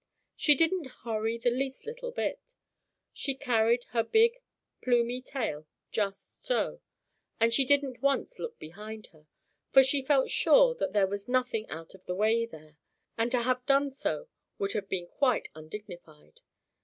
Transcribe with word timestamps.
She 0.35 0.55
didn't 0.55 0.89
hurry 1.03 1.37
the 1.37 1.51
least 1.51 1.85
little 1.85 2.11
bit. 2.11 2.55
She 3.13 3.35
carried 3.35 3.83
her 3.89 4.01
big, 4.01 4.41
plumey 4.81 5.21
tail 5.21 5.67
just 5.91 6.43
so. 6.43 6.81
And 7.39 7.53
she 7.53 7.65
didn't 7.65 8.01
once 8.01 8.39
look 8.39 8.57
behind 8.57 9.05
her, 9.13 9.27
for 9.69 9.83
she 9.83 10.01
felt 10.01 10.31
sure 10.31 10.73
that 10.73 10.93
there 10.93 11.05
was 11.05 11.29
nothing 11.29 11.69
out 11.69 11.93
of 11.93 12.07
the 12.07 12.15
way 12.15 12.47
there, 12.47 12.77
and 13.15 13.29
to 13.29 13.43
have 13.43 13.63
done 13.67 13.91
so 13.91 14.27
would 14.57 14.71
have 14.73 14.89
been 14.89 15.05
quite 15.05 15.49
undignified. 15.53 16.41